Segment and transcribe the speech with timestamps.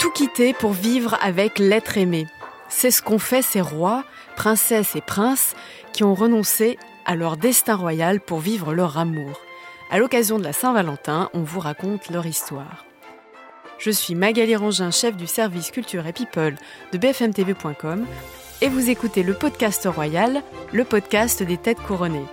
[0.00, 2.26] Tout quitter pour vivre avec l'être aimé.
[2.70, 4.02] C'est ce qu'ont fait ces rois,
[4.34, 5.54] princesses et princes
[5.92, 9.38] qui ont renoncé à leur destin royal pour vivre leur amour.
[9.90, 12.86] À l'occasion de la Saint-Valentin, on vous raconte leur histoire.
[13.76, 16.56] Je suis Magali Rangin, chef du service culture et people
[16.92, 18.06] de bfmtv.com
[18.62, 20.42] et vous écoutez le podcast royal,
[20.72, 22.26] le podcast des têtes couronnées.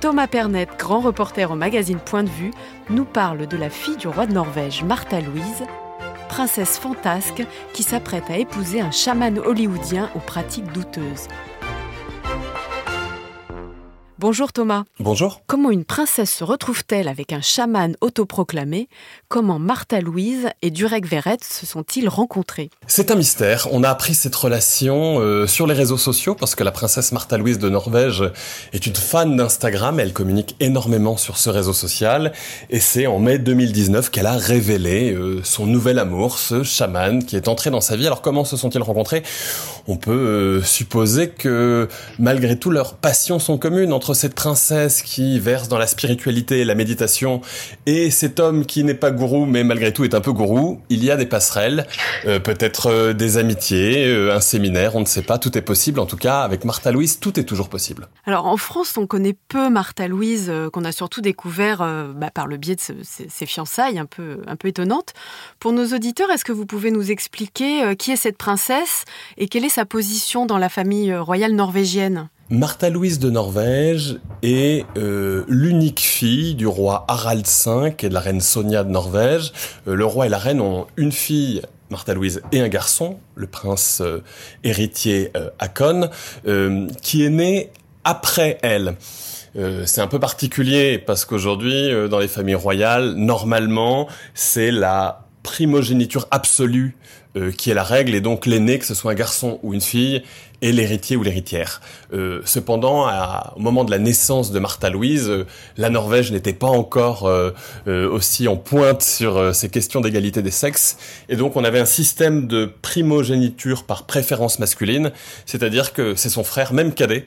[0.00, 2.52] Thomas Pernet, grand reporter au magazine Point de Vue,
[2.88, 5.64] nous parle de la fille du roi de Norvège, Martha Louise,
[6.32, 7.42] princesse fantasque
[7.74, 11.28] qui s'apprête à épouser un chaman hollywoodien aux pratiques douteuses.
[14.22, 14.84] Bonjour Thomas.
[15.00, 15.40] Bonjour.
[15.48, 18.88] Comment une princesse se retrouve-t-elle avec un chaman autoproclamé?
[19.26, 22.70] Comment Martha Louise et Durek Verrett se sont-ils rencontrés?
[22.86, 23.66] C'est un mystère.
[23.72, 27.36] On a appris cette relation euh, sur les réseaux sociaux parce que la princesse Martha
[27.36, 28.22] Louise de Norvège
[28.72, 29.98] est une fan d'Instagram.
[29.98, 32.32] Elle communique énormément sur ce réseau social.
[32.70, 37.34] Et c'est en mai 2019 qu'elle a révélé euh, son nouvel amour, ce chaman qui
[37.34, 38.06] est entré dans sa vie.
[38.06, 39.24] Alors comment se sont-ils rencontrés?
[39.88, 41.88] On peut euh, supposer que
[42.20, 46.64] malgré tout leurs passions sont communes entre cette princesse qui verse dans la spiritualité et
[46.64, 47.40] la méditation
[47.86, 51.04] et cet homme qui n'est pas gourou mais malgré tout est un peu gourou, il
[51.04, 51.86] y a des passerelles,
[52.26, 56.00] euh, peut-être euh, des amitiés, euh, un séminaire, on ne sait pas, tout est possible.
[56.00, 58.08] En tout cas, avec Martha Louise, tout est toujours possible.
[58.26, 61.78] Alors en France, on connaît peu Martha Louise, qu'on a surtout découvert
[62.14, 65.12] bah, par le biais de ses, fiançailles un peu, un peu étonnantes.
[65.58, 69.04] Pour nos auditeurs, est-ce que vous pouvez nous expliquer qui est cette princesse
[69.36, 72.28] et quelle est sa position dans la famille royale norvégienne?
[72.50, 78.20] Martha Louise de Norvège est euh, l'unique fille du roi Harald V et de la
[78.20, 79.52] reine Sonia de Norvège.
[79.88, 83.46] Euh, le roi et la reine ont une fille, Martha Louise, et un garçon, le
[83.46, 84.22] prince euh,
[84.64, 86.10] héritier Hakon,
[87.00, 87.70] qui est né
[88.04, 88.96] après elle.
[89.86, 96.96] c'est un peu particulier parce qu'aujourd'hui, dans les familles royales, normalement, c'est la primogéniture absolue
[97.56, 100.22] qui est la règle, et donc l'aîné, que ce soit un garçon ou une fille,
[100.62, 101.80] et l'héritier ou l'héritière.
[102.12, 103.08] Euh, cependant,
[103.56, 105.44] au moment de la naissance de Martha Louise, euh,
[105.76, 107.52] la Norvège n'était pas encore euh,
[107.86, 110.96] aussi en pointe sur ces questions d'égalité des sexes,
[111.28, 115.10] et donc on avait un système de primogéniture par préférence masculine,
[115.44, 117.26] c'est-à-dire que c'est son frère, même cadet,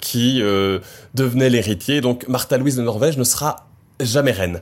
[0.00, 0.40] qui
[1.14, 2.00] devenait l'héritier.
[2.00, 3.66] Donc Martha Louise de Norvège ne sera
[4.00, 4.60] jamais reine.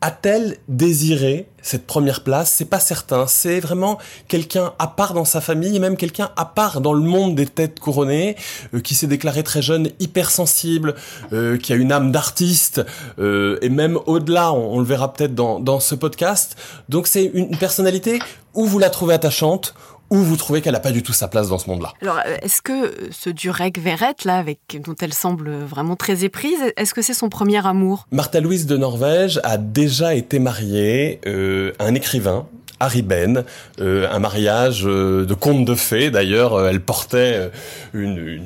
[0.00, 2.52] A-t-elle désiré cette première place?
[2.52, 3.26] C'est pas certain.
[3.26, 3.98] C'est vraiment
[4.28, 7.46] quelqu'un à part dans sa famille, et même quelqu'un à part dans le monde des
[7.46, 8.36] têtes couronnées,
[8.74, 10.94] euh, qui s'est déclaré très jeune hypersensible,
[11.32, 12.84] euh, qui a une âme d'artiste,
[13.18, 16.56] euh, et même au-delà, on, le verra peut-être dans, dans ce podcast.
[16.88, 18.20] Donc c'est une personnalité
[18.54, 19.74] où vous la trouvez attachante,
[20.10, 22.36] ou vous trouvez qu'elle n'a pas du tout sa place dans ce monde-là Alors, euh,
[22.42, 27.02] est-ce que ce Durek Verrett, là, avec, dont elle semble vraiment très éprise, est-ce que
[27.02, 28.06] c'est son premier amour?
[28.10, 32.46] Martha Louise de Norvège a déjà été mariée euh, à un écrivain,
[32.80, 33.44] Harry Ben,
[33.80, 36.10] euh, un mariage de conte de fées.
[36.10, 37.50] D'ailleurs, elle portait
[37.92, 38.40] une,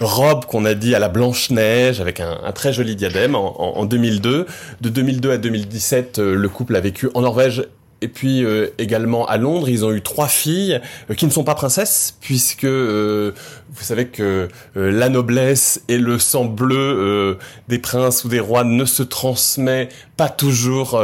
[0.00, 4.46] robe qu'on a dit à la Blanche-Neige avec un, très joli diadème en, en 2002.
[4.80, 7.64] De 2002 à 2017, le couple a vécu en Norvège
[8.04, 10.78] et puis euh, également à Londres, ils ont eu trois filles
[11.10, 13.32] euh, qui ne sont pas princesses, puisque euh,
[13.72, 18.84] vous savez que la noblesse et le sang bleu des princes ou des rois ne
[18.84, 21.00] se transmet pas toujours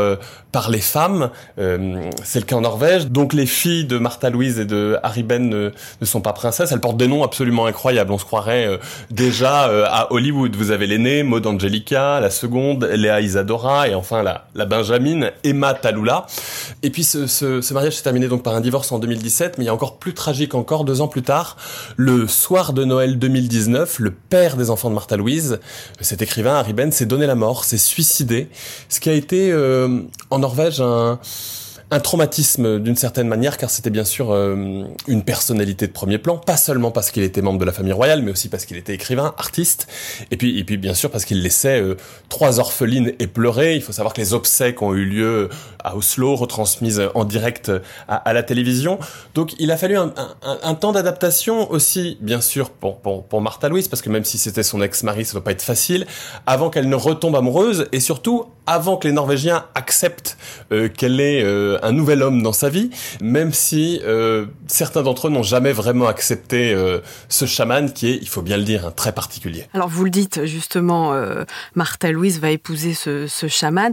[0.53, 1.31] par les femmes.
[1.56, 3.09] c'est le cas en Norvège.
[3.09, 5.71] Donc les filles de Martha Louise et de Harry Ben ne,
[6.04, 6.72] sont pas princesses.
[6.72, 8.12] Elles portent des noms absolument incroyables.
[8.12, 8.78] On se croirait
[9.10, 10.54] déjà à Hollywood.
[10.56, 15.75] Vous avez l'aînée, Maud Angelica, la seconde, Léa Isadora, et enfin la, la Benjamin, Emma
[15.75, 16.27] Talula.
[16.82, 19.65] Et puis ce, ce, ce mariage s'est terminé donc par un divorce en 2017, mais
[19.65, 21.56] il y a encore plus tragique encore, deux ans plus tard,
[21.97, 25.60] le soir de Noël 2019, le père des enfants de Martha Louise,
[26.00, 28.48] cet écrivain Harry Ben, s'est donné la mort, s'est suicidé,
[29.00, 30.00] qui a été euh,
[30.31, 31.19] en Norvège un
[31.93, 36.37] un traumatisme d'une certaine manière, car c'était bien sûr euh, une personnalité de premier plan,
[36.38, 38.94] pas seulement parce qu'il était membre de la famille royale, mais aussi parce qu'il était
[38.94, 39.89] écrivain, artiste,
[40.31, 41.97] et puis, et puis bien sûr parce qu'il laissait euh,
[42.28, 43.75] trois orphelines éplorées.
[43.75, 45.49] Il faut savoir que les obsèques ont eu lieu
[45.83, 47.72] à Oslo, retransmises en direct
[48.07, 49.01] à, à la télévision.
[49.34, 53.41] Donc il a fallu un, un, un temps d'adaptation aussi, bien sûr, pour, pour, pour
[53.41, 56.07] Martha Louise, parce que même si c'était son ex-mari, ça doit pas être facile,
[56.47, 60.39] avant qu'elle ne retombe amoureuse, et surtout avant que les Norvégiens acceptent
[60.72, 61.45] euh, qu'elle est
[61.83, 62.91] un nouvel homme dans sa vie,
[63.21, 68.17] même si euh, certains d'entre eux n'ont jamais vraiment accepté euh, ce chaman qui est,
[68.17, 69.67] il faut bien le dire, un très particulier.
[69.75, 71.45] Alors vous le dites justement, euh,
[71.75, 73.93] Martha Louise va épouser ce, ce chaman.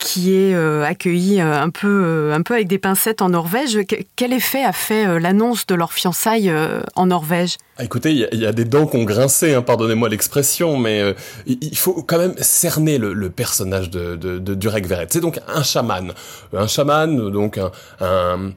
[0.00, 3.78] Qui est euh, accueilli euh, un peu, un peu avec des pincettes en Norvège.
[4.16, 6.52] Quel effet a fait l'annonce de leur fiançailles
[6.96, 7.56] en Norvège?
[7.76, 11.14] Ah, Écoutez, il y, a des dents qui ont grincé, hein, pardonnez-moi l'expression, mais
[11.46, 15.06] il faut quand même cerner le, personnage de, de, Durek Verret.
[15.10, 16.12] C'est donc un chaman,
[16.52, 17.70] un chaman, donc un
[18.00, 18.52] un,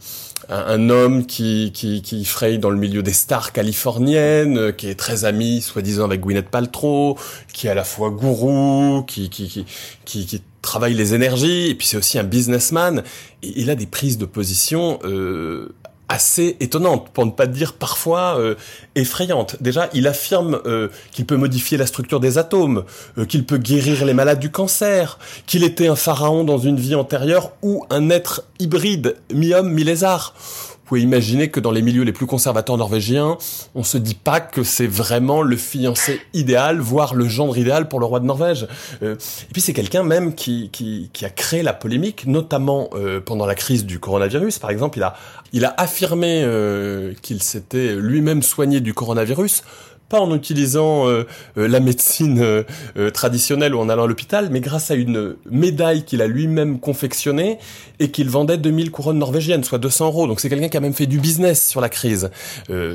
[0.50, 5.25] homme qui, qui, qui fraye dans le milieu des stars californiennes, euh, qui est très
[5.25, 7.18] ami, soi-disant, avec Gwyneth Paltrow,
[7.54, 9.66] qui est à la fois gourou, qui, qui, qui,
[10.06, 13.04] qui, qui travaille les énergies, et puis c'est aussi un businessman.
[13.44, 15.74] Et il a des prises de position euh,
[16.13, 18.54] assez étonnante, pour ne pas dire parfois euh,
[18.94, 19.57] effrayante.
[19.62, 22.83] Déjà, il affirme euh, qu'il peut modifier la structure des atomes,
[23.18, 25.18] euh, qu'il peut guérir les malades du cancer,
[25.48, 30.36] qu'il était un pharaon dans une vie antérieure ou un être hybride, mi-homme, mi-lézard
[30.83, 33.38] vous pouvez imaginer que dans les milieux les plus conservateurs norvégiens,
[33.74, 38.01] on se dit pas que c'est vraiment le fiancé idéal, voire le gendre idéal pour
[38.01, 38.68] le roi de Norvège.
[39.01, 43.21] Euh, et puis c'est quelqu'un même qui, qui, qui, a créé la polémique, notamment euh,
[43.21, 44.59] pendant la crise du coronavirus.
[44.59, 45.15] Par exemple, il a,
[45.53, 49.63] il a affirmé euh, qu'il s'était lui-même soigné du coronavirus
[50.09, 51.23] pas en utilisant euh,
[51.57, 56.03] euh, la médecine euh, traditionnelle ou en allant à l'hôpital, mais grâce à une médaille
[56.03, 57.57] qu'il a lui-même confectionnée
[58.00, 60.27] et qu'il vendait 2000 couronnes norvégiennes, soit 200 euros.
[60.27, 62.29] Donc c'est quelqu'un qui a même fait du business sur la crise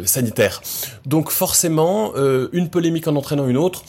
[0.05, 0.61] sanitaire.
[1.07, 2.13] Donc forcément,
[2.53, 3.83] une polémique en entraînant une autre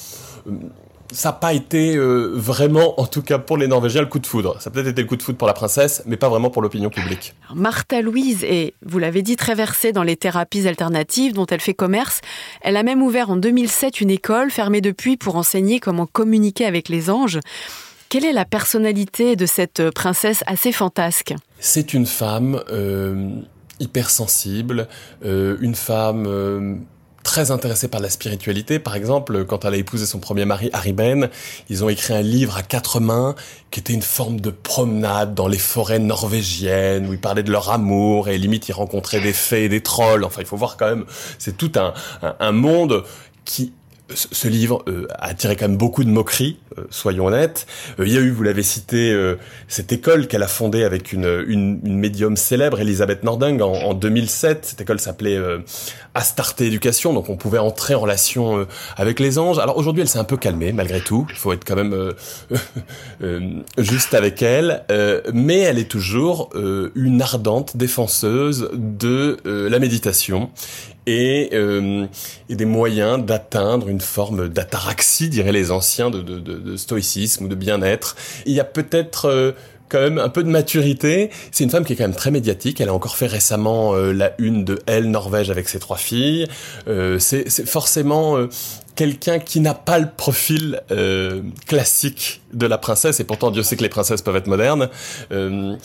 [1.12, 4.28] ça n'a pas été euh, vraiment, en tout cas pour les Norvégiens, le coup de
[4.28, 4.62] foudre.
[4.62, 6.62] Ça a peut-être été le coup de foudre pour la princesse, mais pas vraiment pour
[6.62, 7.34] l'opinion publique.
[7.56, 11.74] Martha Louise est, vous l'avez dit, très versée dans les thérapies alternatives dont elle fait
[11.74, 12.22] commerce.
[12.62, 16.90] Elle a même ouvert en 2007 une école, fermée depuis pour enseigner comment communiquer avec
[16.90, 17.40] les anges.
[18.10, 21.34] Quelle est la personnalité de cette princesse assez fantasque?
[21.60, 23.30] C'est une femme euh,
[23.80, 24.88] hypersensible,
[25.26, 26.86] euh, une femme
[27.24, 28.80] très intéressée par la spiritualité.
[28.80, 31.30] Par exemple, quand elle a épousé son premier mari, Harry Ben,
[31.70, 33.36] ils ont écrit un livre à quatre mains
[33.72, 37.70] qui était une forme de promenade dans les forêts norvégiennes où ils parlaient de leur
[37.70, 40.24] amour et limite ils rencontraient des fées des trolls.
[40.24, 41.06] Enfin, il faut voir quand même,
[41.38, 41.94] c'est tout un,
[42.40, 43.04] un monde
[43.46, 43.74] qui
[44.14, 47.68] ce livre euh, a attiré quand même beaucoup de moqueries, euh, soyons honnêtes.
[48.00, 49.16] Euh, il y a eu, vous l'avez cité,
[49.68, 53.94] cette école qu'elle a fondée avec une, une, une, médium célèbre, Elisabeth Nordung, en, en
[53.94, 54.66] 2007.
[54.66, 55.38] Cette école s'appelait
[56.14, 58.66] Astarte Éducation, donc on pouvait entrer en relation
[58.98, 59.60] avec les anges.
[59.60, 61.28] Alors aujourd'hui, elle s'est un peu calmée, malgré tout.
[61.30, 62.14] Il faut être quand même
[63.78, 64.84] juste avec elle.
[65.34, 70.50] mais elle est toujours une ardente défenseuse de la méditation
[71.10, 72.06] et, euh,
[72.50, 77.48] et des moyens d'atteindre une forme d'ataraxie, diraient les anciens, de, de, de, stoïcisme ou
[77.48, 78.16] de bien-être.
[78.46, 79.52] Il y a peut-être euh,
[79.90, 81.32] quand même un peu de maturité.
[81.52, 82.80] C'est une femme qui est quand même très médiatique.
[82.80, 86.48] Elle a encore fait récemment euh, la une de Elle Norvège avec ses trois filles.
[86.88, 88.38] Euh, c'est forcément
[89.00, 93.78] quelqu'un qui n'a pas le profil euh, classique de la princesse, et pourtant Dieu sait
[93.78, 94.90] que les princesses peuvent être modernes,
[95.32, 95.76] euh,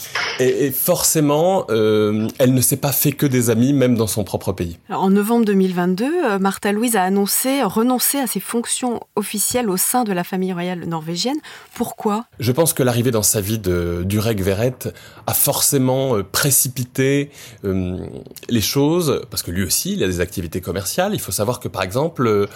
[0.40, 4.24] et, et, forcément, euh, elle ne s'est pas fait que des amis, même dans son
[4.24, 4.78] propre pays.
[4.90, 10.04] en novembre 2022, euh, Martha Louise a annoncé renoncer à ses fonctions officielles au sein
[10.04, 11.36] de la famille royale norvégienne.
[11.74, 12.24] Pourquoi?
[12.40, 14.92] Je pense que l'arrivée dans sa vie de Durek Verrett
[15.26, 17.30] a forcément précipité
[17.62, 21.14] les choses, parce que lui aussi, il a des activités commerciales.
[21.14, 22.48] Il faut savoir que, par exemple,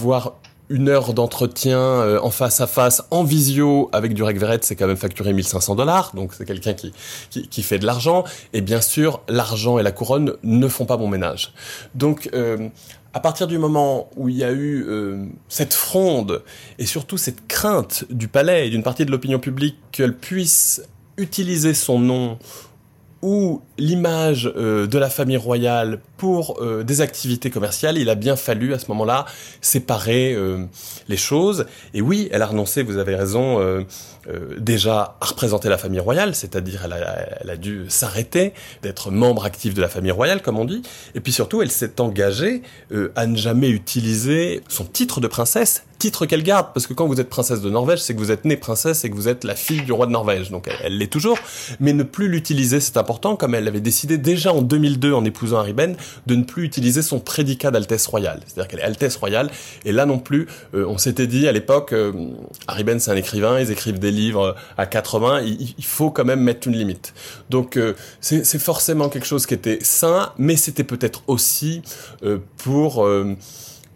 [0.00, 4.76] avoir une heure d'entretien euh, en face à face, en visio avec Durek Verret, c'est
[4.76, 6.92] quand même facturé 1500 dollars, donc c'est quelqu'un qui,
[7.28, 8.24] qui, fait de l'argent.
[8.54, 11.52] Et bien sûr, l'argent et la couronne ne font pas bon ménage.
[11.94, 12.68] Donc, euh,
[13.12, 16.42] à partir du moment où il y a eu euh, cette fronde
[16.78, 20.82] et surtout cette crainte du palais et d'une partie de l'opinion publique qu'elle puisse
[21.18, 22.38] utiliser son nom
[23.22, 28.74] ou l'image de la famille royale pour euh, des activités commerciales, il a bien fallu
[28.74, 29.24] à ce moment-là
[29.62, 30.66] séparer euh,
[31.08, 31.64] les choses.
[31.94, 33.84] Et oui, elle a renoncé, vous avez raison, euh,
[34.58, 39.72] déjà à représenter la famille royale, c'est-à-dire elle elle a dû s'arrêter d'être membre actif
[39.72, 40.82] de la famille royale, comme on dit.
[41.14, 42.60] Et puis surtout, elle s'est engagée
[43.16, 47.20] à ne jamais utiliser son titre de princesse, titre qu'elle garde, parce que quand vous
[47.20, 49.54] êtes princesse de Norvège, c'est que vous êtes née princesse et que vous êtes la
[49.54, 50.50] fille du roi de Norvège.
[50.50, 51.38] Donc elle l'est toujours,
[51.78, 55.58] mais ne plus l'utiliser, c'est important, comme elle l'avait décidé déjà en 2002 en épousant
[55.58, 55.94] Harry Ben,
[56.26, 58.40] de ne plus utiliser son prédicat d'Altesse Royale.
[58.46, 59.50] C'est-à-dire qu'elle est Altesse Royale,
[59.84, 62.12] et là non plus, euh, on s'était dit à l'époque, euh,
[62.66, 66.24] Harry Ben c'est un écrivain, ils écrivent des livres à 80, il, il faut quand
[66.24, 67.14] même mettre une limite.
[67.50, 71.82] Donc euh, c'est forcément quelque chose qui était sain, mais c'était peut-être aussi
[72.22, 73.06] euh, pour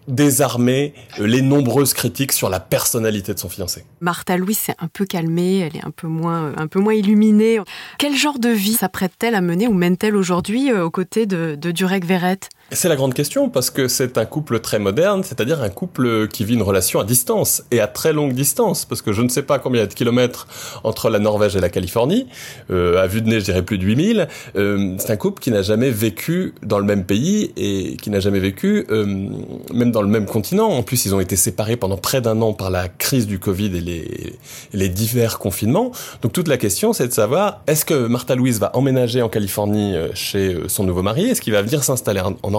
[0.08, 3.84] désarmer les nombreuses critiques sur la personnalité de son fiancé.
[4.00, 7.58] Martha Louise s'est un peu calmée, elle est un peu moins, un peu moins illuminée.
[7.99, 12.04] Quel genre de vie s'apprête-t-elle à mener ou mène-t-elle aujourd'hui aux côtés de, de Durek
[12.04, 12.49] Verrett?
[12.73, 16.44] C'est la grande question parce que c'est un couple très moderne, c'est-à-dire un couple qui
[16.44, 19.42] vit une relation à distance et à très longue distance parce que je ne sais
[19.42, 20.49] pas combien il y a de kilomètres
[20.83, 22.26] entre la Norvège et la Californie,
[22.71, 24.28] euh, à vue de nez je dirais plus de 8000.
[24.56, 28.21] Euh, c'est un couple qui n'a jamais vécu dans le même pays et qui n'a
[28.21, 29.04] jamais vécu euh,
[29.73, 30.68] même dans le même continent.
[30.68, 33.76] En plus ils ont été séparés pendant près d'un an par la crise du Covid
[33.76, 34.37] et les,
[34.73, 35.92] les divers confinements.
[36.23, 39.97] Donc toute la question c'est de savoir est-ce que Martha Louise va emménager en Californie
[39.97, 42.54] euh, chez euh, son nouveau mari, est-ce qu'il va venir s'installer en, en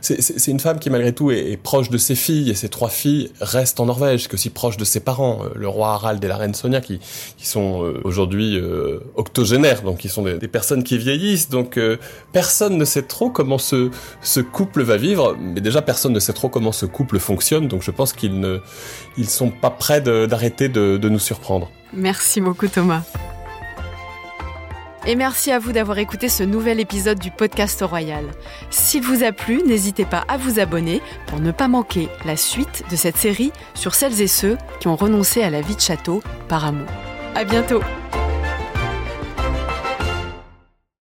[0.00, 3.30] C'est une femme qui malgré tout est, proche de ses filles et ses trois filles
[3.40, 6.36] restent en Norvège, que aussi proche de ses parents, euh, le roi Harald et la
[6.36, 6.98] reine Sonia, qui,
[7.36, 11.48] qui sont euh, aujourd'hui euh, octogénaires, donc qui sont des, personnes qui vieillissent.
[11.48, 11.78] Donc
[12.32, 13.90] personne ne sait trop comment ce,
[14.40, 17.68] couple va vivre, mais déjà personne ne sait trop comment ce couple fonctionne.
[17.68, 18.58] Donc je pense qu'ils ne
[19.16, 21.70] ils sont pas prêts d'arrêter de nous surprendre.
[21.92, 23.02] Merci beaucoup Thomas.
[25.04, 28.24] Et merci à vous d'avoir écouté ce nouvel épisode du podcast Royal.
[28.70, 32.84] S'il vous a plu, n'hésitez pas à vous abonner pour ne pas manquer la suite
[32.88, 36.22] de cette série sur celles et ceux qui ont renoncé à la vie de château
[36.48, 36.86] par amour.
[37.34, 37.82] À bientôt!